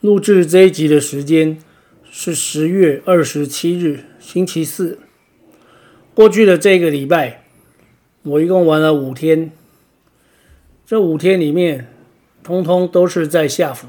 [0.00, 1.58] 录制这一集的时间
[2.08, 5.00] 是十月二十七日，星期四。
[6.14, 7.42] 过去的这个礼拜，
[8.22, 9.50] 我一共玩了五天。
[10.86, 11.88] 这五天里面，
[12.44, 13.88] 通通都是在下浮。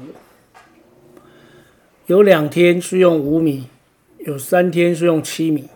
[2.06, 3.68] 有两天是用五米，
[4.18, 5.68] 有三天是用七米。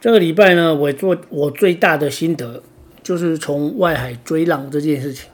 [0.00, 2.62] 这个礼拜呢，我做我最大的心得
[3.02, 5.28] 就是从外海追浪这件事情。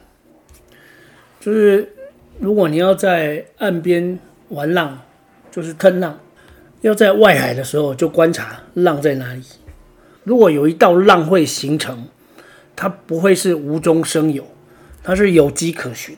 [1.39, 1.93] 就是
[2.41, 4.17] 如果你要在岸边
[4.49, 4.99] 玩浪，
[5.51, 6.19] 就是吞浪，
[6.81, 9.43] 要在外海的时候就观察浪在哪里。
[10.23, 12.07] 如果有一道浪会形成，
[12.75, 14.43] 它不会是无中生有，
[15.03, 16.17] 它是有迹可循。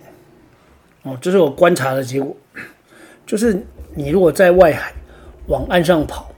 [1.01, 2.37] 哦，这是我观察的结果。
[3.27, 3.61] 就是
[3.93, 4.93] 你如果在外海
[5.47, 6.31] 往岸上跑，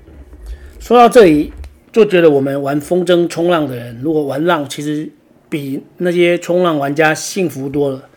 [0.80, 1.54] 说到这里
[1.92, 5.08] 就觉得我们玩风筝冲浪的人，如果玩浪，其实
[5.48, 8.10] 比那些冲浪玩家幸福多了。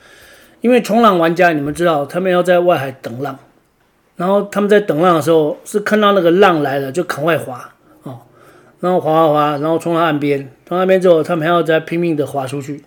[0.61, 3.39] 因为冲浪玩家，你们知道，他们要在外海等浪，
[4.17, 8.20] 然后他们在等浪的时候，是看到那个浪来了就赶快划哦，
[8.81, 12.83] 然后划划划，然后冲到岸边，冲到岸边之后，他们还要再拼命的划出去。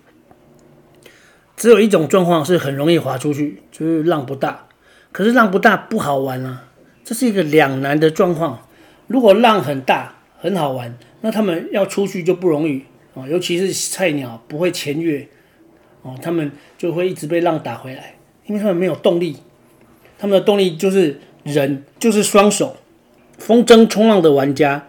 [1.56, 4.66] 只有一种状况是很容易划出去，就是浪不大。
[5.12, 6.64] 可是浪不大不好玩啊，
[7.04, 8.68] 这是一个两难的状况。
[9.08, 12.84] 如果浪很大很好玩，那他们要出去就不容易
[13.14, 15.28] 哦，尤其是菜鸟不会潜越。
[16.04, 19.38] 哦，他们就会一直被浪打回来，因为他们没有动力，
[20.18, 22.78] 他们的动力就是人，就是双手。
[23.38, 24.88] 风筝冲浪的玩家，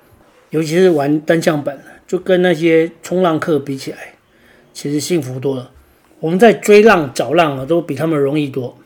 [0.51, 4.15] 尤其是玩单向板，就跟那些冲浪客比起来，
[4.75, 5.71] 其实幸福多了。
[6.21, 8.77] 我们在追浪找浪啊，都比他们容易多。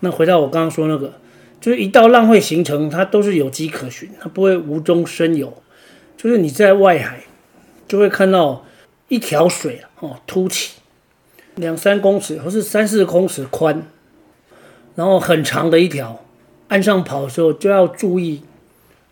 [0.00, 1.20] 那回到我刚刚说那个，
[1.60, 5.62] 就是一道浪会形成，它都是有迹可循，它不会无中生有。
[6.16, 7.20] 就是你在外海，
[7.86, 8.64] 就会看到
[9.08, 10.76] 一条水哦凸起。
[11.58, 13.82] 两三公尺，或是三四公尺宽，
[14.94, 16.20] 然后很长的一条，
[16.68, 18.42] 岸上跑的时候就要注意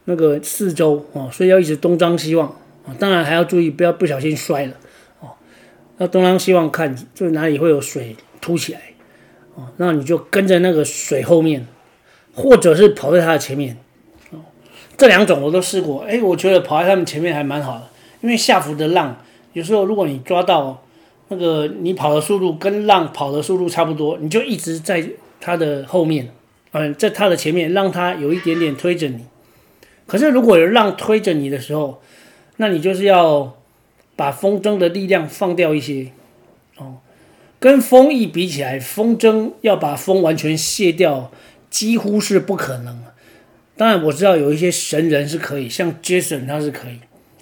[0.05, 2.49] 那个四周哦，所以要一直东张西望
[2.87, 4.75] 啊，当然还要注意不要不小心摔了
[5.19, 5.31] 哦。
[5.99, 8.81] 要东张西望看，就哪里会有水凸起来
[9.57, 11.67] 哦，那你就跟着那个水后面，
[12.33, 13.77] 或者是跑在它的前面
[14.31, 14.39] 哦。
[14.97, 17.89] 这两种我都试过，哎，我觉得跑在他们前面还蛮好的，
[18.21, 19.17] 因为下浮的浪
[19.53, 20.81] 有时候如果你抓到。
[21.29, 25.05] 那个你跑的速度跟浪跑的速度差不多，你就一直在
[25.41, 26.33] 它的后面，
[26.71, 29.25] 嗯，在它的前面，让它有一点点推着你。
[30.07, 32.01] 可是如果有浪推着你的时候，
[32.59, 33.57] 那你就是要
[34.15, 36.13] 把风筝的力量放掉一些，
[36.77, 36.99] 哦，
[37.59, 41.33] 跟风翼比起来，风筝要把风完全卸掉，
[41.69, 43.03] 几乎是不可能。
[43.77, 47.01] 当然我知道有一些神人是可以，像 Jason 他是可以，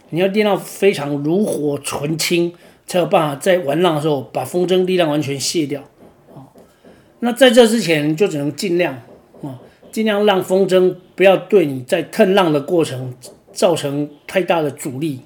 [0.08, 2.54] 你要练到非常炉火纯青。
[2.86, 5.82] 才有办法在玩浪的时候把风筝力量完全卸掉，
[6.34, 6.44] 哦，
[7.20, 9.02] 那在这之前就只能尽量，
[9.40, 9.58] 哦，
[9.90, 13.14] 尽量让风筝不要对你在腾浪的过程
[13.52, 15.20] 造成太大的阻力，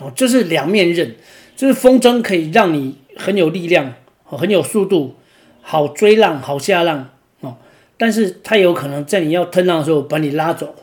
[0.00, 1.14] 哦，这是两面刃，
[1.56, 5.14] 就是风筝可以让你很有力量，很有速度，
[5.62, 7.10] 好追浪，好下浪，
[7.40, 7.56] 哦，
[7.96, 10.74] 但是它有可能在你要腾浪的时候把你拉走，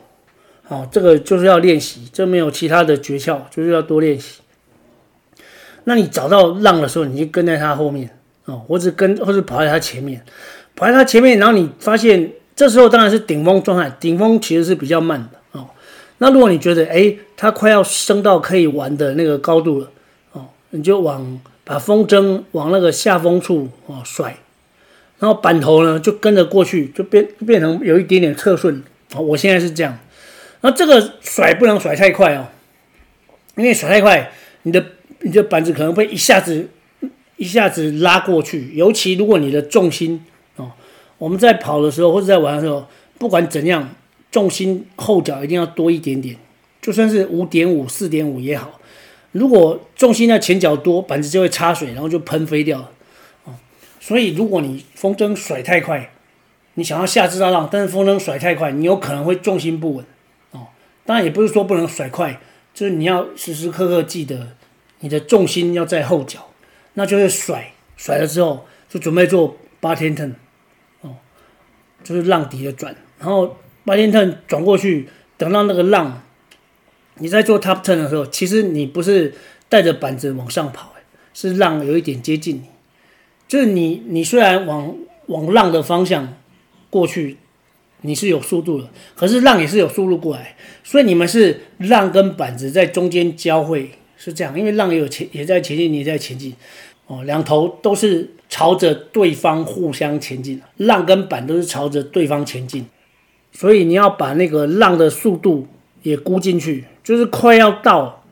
[0.68, 4.40] 哦，这个就是要练习，这没有其他的诀窍，就是要多练习。
[5.84, 8.08] 那你找到浪的时候，你就跟在它后面
[8.44, 10.24] 哦，或者跟，或者跑在它前面，
[10.76, 15.68] 跑在它前面，然后你发现这时候当然是顶峰状态，顶峰其实是比较慢的哦。
[16.18, 19.90] 那如果你觉得哎，它快要升到可以玩的那个高度了
[20.32, 24.36] 哦，你就往把风筝往那个下风处哦甩，
[25.18, 28.82] 然后板头呢就跟着过去，就变变成有一点点侧顺
[29.14, 29.20] 哦。
[29.20, 29.98] 我现在是这样，
[30.60, 32.46] 那这个甩不能甩太快哦，
[33.56, 34.30] 因为甩太快
[34.62, 34.84] 你的。
[35.20, 36.68] 你的板子可能会一下子
[37.36, 40.24] 一下子拉过去，尤其如果你的重心
[40.56, 40.72] 哦，
[41.18, 42.86] 我们在跑的时候或者在玩的时候，
[43.18, 43.94] 不管怎样，
[44.30, 46.36] 重心后脚一定要多一点点，
[46.80, 48.80] 就算是五点五、四点五也好。
[49.32, 52.90] 如果重心在前脚多，板子就会插水，然后就喷飞掉了
[53.44, 53.54] 哦。
[53.98, 56.12] 所以如果你风筝甩太快，
[56.74, 60.04] 你想要下这道浪，但是风筝甩太快，你有可能会重心不稳
[60.52, 60.68] 哦。
[61.04, 62.40] 当然也不是说不能甩快，
[62.74, 64.48] 就是你要时时刻刻记得。
[65.02, 66.48] 你的重心要在后脚，
[66.94, 70.32] 那就是甩甩了之后就准备做八天 turn，，
[71.02, 71.16] 哦，
[72.02, 76.22] 就是浪底的转，然后八天 turn 转过去，等到那个浪，
[77.16, 79.34] 你在做 top turn 的时候，其实你不是
[79.68, 80.92] 带着板子往上跑，
[81.34, 82.64] 是浪有一点接近你，
[83.48, 84.96] 就是你你虽然往
[85.26, 86.36] 往浪的方向
[86.90, 87.38] 过去，
[88.02, 93.92] 你是有速度的，可是浪也是有速度过来，所以你们是浪跟板子在中间交汇，
[94.24, 96.54] 是这样，因为浪也有前也在前进，你也在前进，
[97.08, 102.86] 哦，两头都是朝着对方互相前进，浪跟板都是朝着对方前进。
[103.50, 105.66] 所以你要把那个浪的速度
[106.02, 108.22] 也估进去，就是快要到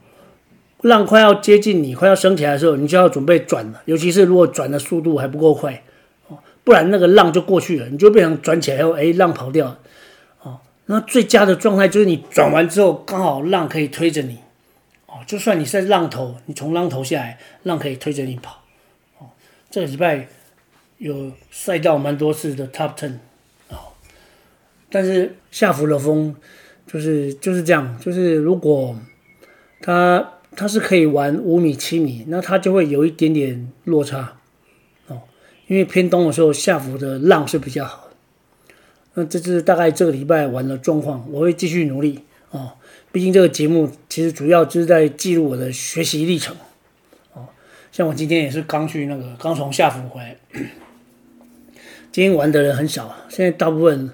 [0.82, 3.82] 浪快要接近你，快要升起来的时候，你就要准备转了。
[3.87, 5.82] 尤其是如果转的速度还不够快，
[6.28, 9.78] 哦，不然那个浪就过去了，你就变成转起来后，哎，浪跑掉了，
[10.42, 14.38] 哦，那最佳的状态就是你转完之后，刚好浪可以推着你，
[15.12, 18.62] 哦，就算你在浪头，你从浪头下来，浪可以推着你跑，
[19.18, 19.26] 哦，
[19.68, 20.28] 这个礼拜
[20.98, 23.14] 有赛道蛮多次的 Top Ten
[23.70, 23.90] 哦。
[24.88, 26.36] 但是下浮的风
[26.86, 28.96] 就是就是这样，就是如果
[29.82, 34.36] 它它是可以玩五米七米，那它就会有一点点落差
[35.08, 35.22] 哦，
[35.66, 38.14] 因为偏东的时候下浮的浪是比较好的。
[39.14, 42.74] 那这是大概这个礼拜玩的状况，我会继续努力哦。
[43.12, 46.56] 毕竟这个节目其实主要就是在记录我的学习历程
[47.34, 47.48] 哦。
[47.90, 50.36] 像我今天也是刚去那个 刚从下府回来，
[52.12, 54.10] 今天玩的人很少，现在大部分。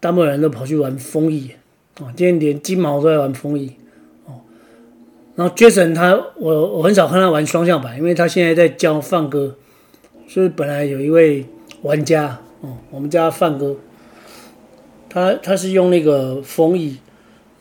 [0.00, 1.52] 大部分人都跑去玩风翼，
[1.98, 3.72] 哦，今天连金毛都在玩风翼，
[4.26, 4.42] 哦，
[5.34, 9.56] 然后 Jason 他我我很少看他玩双向板，因为他现在在教范哥，
[10.28, 11.46] 所以本来有一位
[11.80, 13.78] 玩家，哦，我们家范哥，
[15.08, 16.98] 他他是用那个风翼，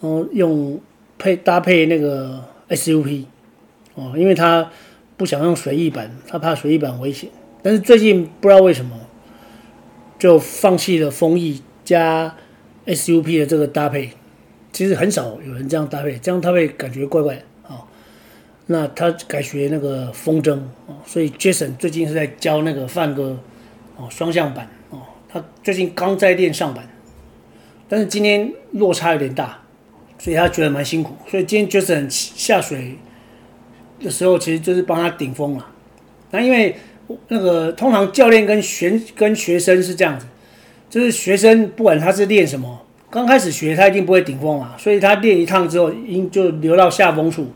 [0.04, 0.80] 然后用
[1.18, 3.24] 配搭配那个 SUP，
[3.96, 4.70] 哦，因为他
[5.18, 7.30] 不想用随意板，他怕随意板危险，
[7.64, 9.00] 但是最近不知道为什么
[10.20, 11.64] 就放弃了风翼。
[11.86, 12.34] 加
[12.86, 14.12] SUP 的这个搭配，
[14.72, 17.84] 其实很少有人这样搭配，这样搭配感觉怪怪的、哦。
[18.68, 20.54] 那他改学那个风筝
[20.88, 23.38] 哦，所以 Jason 最近是在教那个范哥
[23.98, 26.88] 哦双向板哦，他最近刚在练上板，
[27.90, 29.60] 但是今天落差有点大，
[30.24, 31.18] 所以他觉得蛮辛苦。
[31.30, 32.96] 所以今天 Jason 下水
[34.00, 35.68] 的时候，其实就是帮他顶风了。
[36.32, 36.78] 那因为
[37.28, 40.26] 那个通常教练跟学跟学生是这样子。
[40.90, 47.48] 就是学生不管他是练什么，刚开始学他一定不会顶风嘛，所以他练一趟之后，应就流到下风处，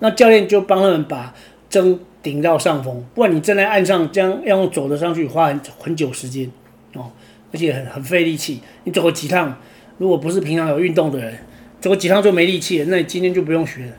[0.00, 1.32] 那教练就帮他们把
[1.68, 6.50] 针顶到上风，不然你站在岸上这样要用走的上去，花很很久时间
[6.94, 7.12] 哦，
[7.52, 8.60] 而且很很费力气。
[8.82, 9.56] 你走个几趟，
[9.98, 11.38] 如果不是平常有运动的人，
[11.80, 13.92] 走个几趟就没力气了，那你今天就不用学了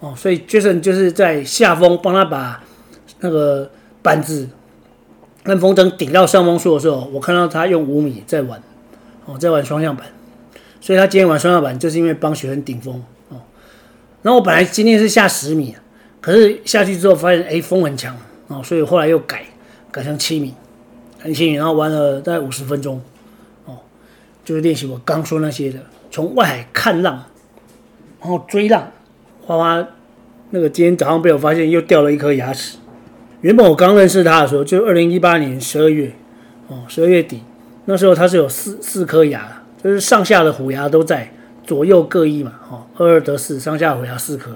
[0.00, 0.14] 哦。
[0.16, 2.62] 所以 Jason 就是在下风帮他把
[3.20, 3.70] 那个
[4.02, 4.48] 板子。
[5.42, 8.60] 跟风筝顶到上风处的时候，我看到他用五米在玩，
[9.26, 10.04] 哦，在玩双向板，
[10.80, 13.38] 所以他今天玩双向板就是因为帮学生顶风哦。
[14.22, 15.76] 然后我本来今天是下十米，
[16.20, 18.18] 可是下去之后发现哎风很强
[18.48, 19.44] 哦，所以后来又改
[19.92, 20.52] 改成七米，
[21.20, 23.00] 很幸运，然后玩了大概五十分钟
[23.66, 23.78] 哦，
[24.44, 25.78] 就是练习我刚说那些的，
[26.10, 27.24] 从外海看浪，
[28.20, 28.90] 然后追浪，
[29.44, 29.86] 花花
[30.50, 32.78] 那个今天早上被我发现又掉了一颗牙齿。
[33.42, 36.12] 原本我刚认识他的时候，就二零一八年十二月，
[36.68, 37.42] 哦，十二月底，
[37.84, 41.32] 那时候他是有四四颗牙，就是上下的虎牙都在，
[41.64, 44.50] 左右各一嘛，哦，二二得四，上下虎牙四颗。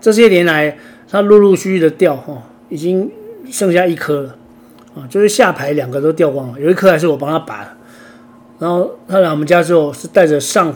[0.00, 0.78] 这些年来，
[1.08, 3.10] 他陆陆续续的掉，哦，已经
[3.50, 4.36] 剩下一颗了，
[4.94, 7.70] 啊，就是下排两个都掉光了，有一颗还是我帮他拔的。
[8.58, 10.74] 然后他来我们家之后，是带着上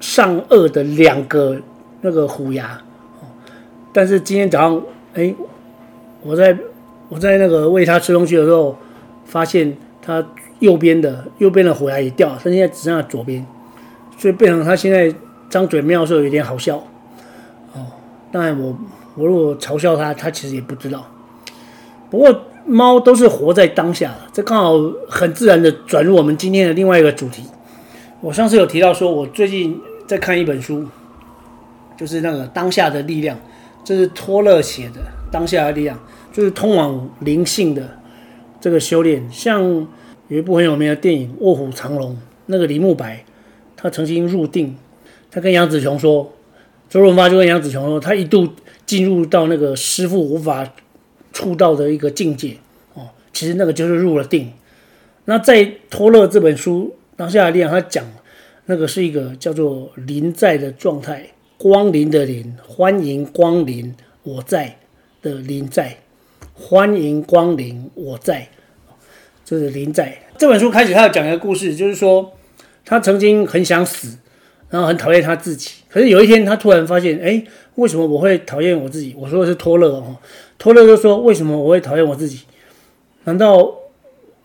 [0.00, 1.56] 上颚的两个
[2.00, 2.80] 那个虎牙，
[3.92, 4.82] 但是今天早上，
[5.14, 5.34] 哎，
[6.22, 6.56] 我在。
[7.08, 8.76] 我在那个喂它吃东西的时候，
[9.24, 10.26] 发现它
[10.58, 13.46] 右边的右边的虎牙也掉了，它现在只剩下左边，
[14.18, 15.14] 所以变成它现在
[15.48, 16.78] 张嘴喵的时候有点好笑。
[17.74, 17.86] 哦，
[18.32, 18.76] 当然我
[19.14, 21.06] 我如果嘲笑它，它其实也不知道。
[22.10, 24.72] 不过猫都是活在当下的，这刚好
[25.08, 27.44] 很自然的转入我们今天的另外一个主题。
[28.26, 30.84] 我上次有提到说，我最近在看一本书，
[31.96, 33.36] 就是那个《当下的力量》，
[33.84, 35.96] 这是托勒写的《当下的力量》。
[36.32, 37.98] 就是通往灵性的
[38.60, 39.62] 这个修炼，像
[40.26, 42.14] 有一部很有名的电影《卧虎藏龙》，
[42.46, 43.24] 那个李慕白，
[43.76, 44.76] 他曾经入定，
[45.30, 46.32] 他跟杨紫琼说，
[46.90, 48.48] 周润发就跟杨紫琼说，他一度
[48.84, 50.68] 进入到那个师傅无法
[51.32, 52.56] 触到的一个境界，
[52.94, 54.52] 哦，其实那个就是入了定。
[55.26, 58.04] 那在托勒这本书当下的力量，他讲
[58.66, 64.76] 那个是一个叫做临在的状态，光临的临，欢迎光临，我在
[65.22, 65.96] 的临在。
[66.58, 68.48] 欢迎光临，我在，
[69.44, 72.32] 就是临在这本书开始，他要讲一个故事，就是说，
[72.82, 74.16] 他曾经很想死，
[74.70, 75.72] 然后很讨厌他自己。
[75.90, 77.44] 可是有一天，他突然发现，哎，
[77.74, 79.14] 为什么我会讨厌我自己？
[79.18, 80.16] 我说的是托勒哦，
[80.56, 82.40] 托勒就说，为什么我会讨厌我自己？
[83.24, 83.70] 难道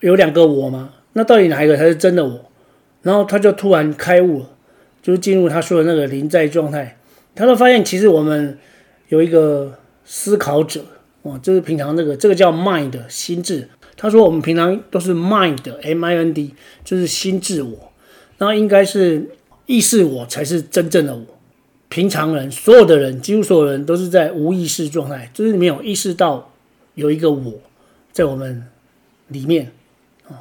[0.01, 0.93] 有两个我吗？
[1.13, 2.50] 那到底哪一个才是真的我？
[3.01, 4.49] 然后他就突然开悟了，
[5.01, 6.97] 就是进入他说的那个临在状态。
[7.33, 8.57] 他就发现，其实我们
[9.09, 10.83] 有一个思考者
[11.21, 13.69] 哦，就是平常那个这个叫 mind 心智。
[13.95, 16.53] 他说我们平常都是 mind，M-I-N-D，
[16.83, 17.91] 就是心智我。
[18.37, 19.29] 那应该是
[19.65, 21.25] 意识我才是真正的我。
[21.89, 26.51] 平常人，所有的人，几乎所有人都是在无意识状态，就是没有意识到
[26.95, 27.53] 有一个我
[28.11, 28.65] 在我们
[29.27, 29.71] 里面。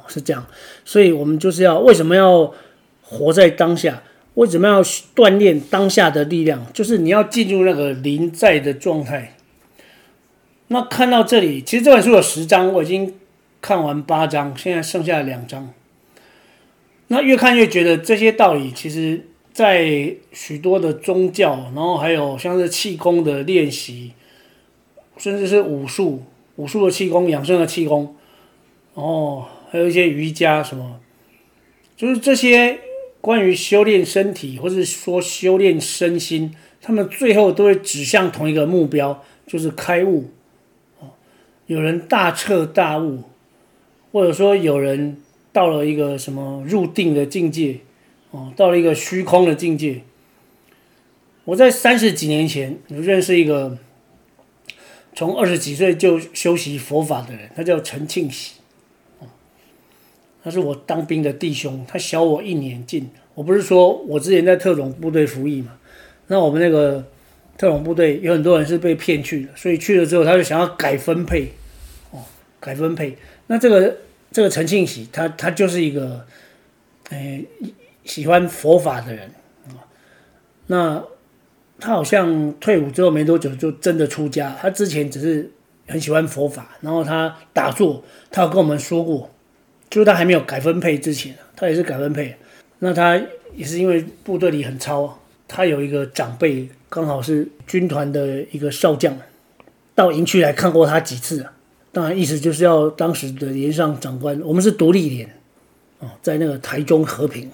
[0.07, 0.45] 是这样，
[0.85, 2.53] 所以我们就是要为什么要
[3.01, 4.03] 活在当下？
[4.35, 4.81] 为什么要
[5.13, 6.65] 锻炼当下的力量？
[6.71, 9.35] 就是你要进入那个临在的状态。
[10.69, 13.13] 那看到这里，其实这本书有十章，我已经
[13.59, 15.73] 看完八章，现在剩下两章。
[17.07, 24.13] 那越看越觉得这些道理，其实在许多的宗教，然后还有像是气功的练习，
[25.17, 26.23] 甚至是武术、
[26.55, 28.15] 武术的气功、养生的气功，
[28.93, 29.45] 哦。
[29.71, 30.99] 还有一些瑜伽什么，
[31.95, 32.77] 就是这些
[33.21, 40.29] 关于修炼身体，或者说修炼身心，他们最后都会指向同一个目标，就是开悟。
[41.67, 43.23] 有人大彻大悟，
[44.11, 45.21] 或者说有人
[45.53, 47.77] 到了一个什么入定的境界，
[48.31, 50.01] 哦，到了一个虚空的境界。
[51.45, 53.77] 我在三十几年前，我认识一个
[55.15, 58.55] 从二十几岁就修习佛法的人，他叫陈庆喜。
[60.43, 63.09] 他是我当兵的弟兄，他小我一年进。
[63.33, 65.71] 我不是说我之前在特种部队服役嘛？
[66.27, 67.05] 那我们那个
[67.57, 71.51] 特种部队有很多人是被骗去的，所以去了之后他就想要改分配，
[72.11, 72.19] 哦，
[72.59, 73.17] 改分配。
[73.47, 73.97] 那这个
[74.31, 76.25] 这个陈庆喜，他他就是一个，
[77.09, 77.43] 哎，
[78.03, 79.31] 喜欢佛法的人
[79.67, 79.79] 啊。
[80.67, 81.03] 那
[81.79, 84.57] 他好像退伍之后没多久就真的出家。
[84.59, 85.51] 他之前只是
[85.87, 89.29] 很喜欢佛法，然后他打坐，他有跟我们说过。
[89.91, 92.33] 就是他还没有改分配之前，他也是改分配。
[92.79, 93.21] 那他
[93.55, 99.15] 也是因为部队里很操，他有一个长辈刚好是军团的一个少将，
[99.93, 101.45] 到营区来看过他几次。
[101.91, 104.39] 当然，意思就是要当时的连上长官。
[104.45, 105.29] 我们是独立连，
[105.99, 107.51] 哦，在那个台中和平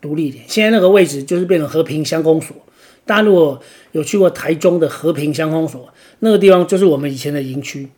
[0.00, 2.56] 独立连，现在那个位置就是变成和平乡公所。
[3.04, 7.88] 大家如果有去过台中的和平乡公所，那个地方就是我们以前的营区。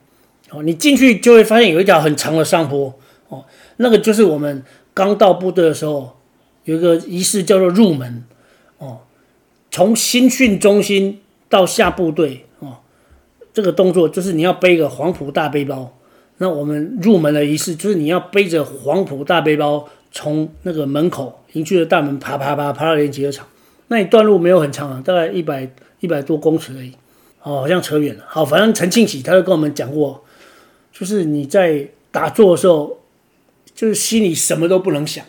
[0.50, 2.98] 哦，你进去就会发现有一条很长的上坡。
[3.28, 3.44] 哦。
[3.82, 4.62] 那个就是我们
[4.94, 6.16] 刚到部队的时候，
[6.62, 8.24] 有一个仪式叫做入门，
[8.78, 9.00] 哦，
[9.72, 12.76] 从新训中心到下部队，哦，
[13.52, 15.98] 这个动作就是你要背一个黄埔大背包。
[16.38, 23.44] 那我们入门的仪式就是你要背着黄埔大背包，从那个门口营区的大门爬爬爬爬到连集合场。
[23.88, 26.92] 那一段路没有很长啊，大概一百一百多公尺而已。
[27.42, 28.22] 哦，好像扯远了。
[28.28, 30.22] 好，反正陈庆喜他就跟我们讲过，
[30.92, 33.01] 就是你在打坐的时候。
[33.74, 35.24] 就是心里什么都不能想，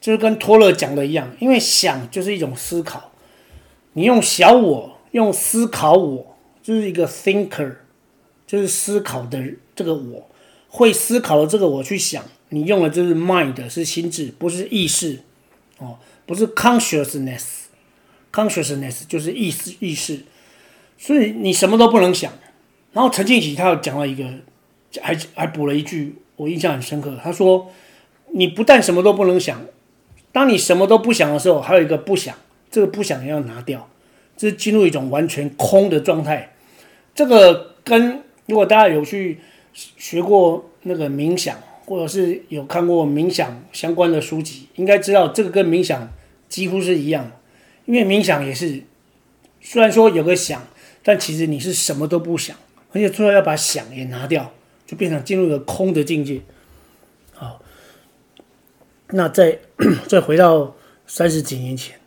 [0.00, 3.12] 就是跟托勒讲的一样，因为想就是一种思考。
[3.94, 7.76] 你用小我，用思考我，就是一个 thinker，
[8.46, 9.42] 就是思考的
[9.74, 10.28] 这个我，
[10.68, 12.24] 会思考的这个我去想。
[12.50, 15.20] 你用的就是 mind，是心智，不是意识，
[15.78, 20.20] 哦，不是 consciousness，consciousness 就是意识意识。
[20.98, 22.32] 所以你什么都不能想。
[22.92, 24.24] 然后陈庆喜他又讲了一个，
[25.00, 26.14] 还还补了一句。
[26.42, 27.70] 我印象很深刻，他说
[28.34, 29.64] ：“你不但什么都不能想，
[30.32, 32.34] 当你什么都不想的时候，还有一个不想，
[32.68, 33.88] 这个不想要拿掉，
[34.36, 36.54] 这是进入一种完全空的状态。
[37.14, 39.38] 这个跟如果大家有去
[39.72, 41.56] 学过那个冥想，
[41.86, 46.12] 或者是有看过冥想相关的书籍，应该知道这个跟冥想
[46.48, 47.30] 几乎是一样的。
[47.84, 48.82] 因为冥想也是，
[49.60, 50.66] 虽然说有个想，
[51.04, 52.56] 但其实你是什么都不想，
[52.92, 54.50] 而且最后要把想也拿掉。”
[54.92, 56.42] 就变成进入一个空的境界，
[57.32, 57.62] 好，
[59.12, 59.58] 那再
[60.06, 61.98] 再回到三十几年前，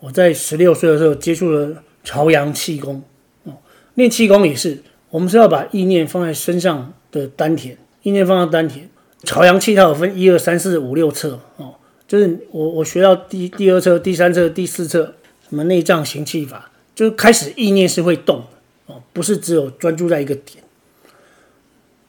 [0.00, 3.04] 我在十六岁的时候接触了朝阳气功，
[3.44, 3.52] 哦，
[3.94, 8.88] 练气功也是，我们是要把意念放在身上的丹田，意念放在丹田，
[9.22, 11.76] 朝阳气它有分一二三四五六册，哦，
[12.08, 15.14] 就是我我学到第第二册、第三册、第四册，
[15.48, 20.64] 什么内脏行气法，就开始意念是会动的，哦，不是只有专注在一个点。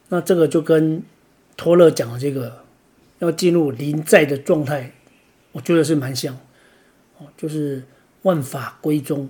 [0.08, 1.02] 那这个就跟
[1.56, 2.64] 托勒讲的这个
[3.18, 4.92] 要进入临在的状态，
[5.52, 6.38] 我觉得是蛮像，
[7.18, 7.82] 哦，就是
[8.22, 9.28] 万法归宗。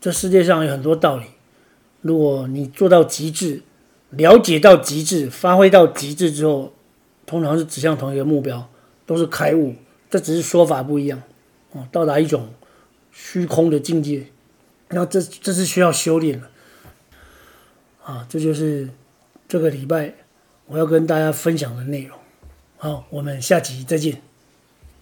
[0.00, 1.24] 这世界上有很多道理，
[2.02, 3.62] 如果你做到极致，
[4.10, 6.72] 了解到极致，发挥到极致之后，
[7.24, 8.68] 通常是指向同一个目标，
[9.06, 9.74] 都是开悟，
[10.10, 11.22] 这只是说法不一样，
[11.72, 12.50] 哦，到达一种
[13.10, 14.26] 虚空的境界，
[14.90, 16.50] 那这这是需要修炼的，
[18.04, 18.90] 啊，这就是
[19.54, 20.12] 这个礼拜
[20.66, 22.18] 我要跟大家分享的内容。
[22.76, 24.20] 好，我们下集再见。